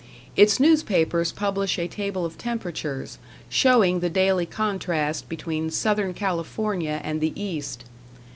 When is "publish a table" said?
1.31-2.25